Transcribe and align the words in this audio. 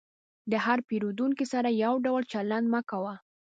د 0.51 0.53
هر 0.65 0.79
پیرودونکي 0.87 1.45
سره 1.53 1.69
یو 1.83 1.93
ډول 2.05 2.23
چلند 2.33 2.65
مه 2.73 2.81
کوه. 2.89 3.13